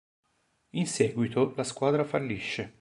In 0.71 0.87
seguito 0.87 1.53
la 1.55 1.63
squadra 1.63 2.03
fallisce. 2.03 2.69